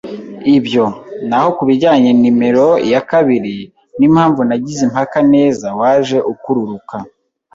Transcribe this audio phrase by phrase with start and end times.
[0.57, 0.85] ibyo.
[1.27, 3.55] Naho kubijyanye numero ya kabiri,
[3.99, 6.95] n'impamvu nagize impaka- neza, waje ukururuka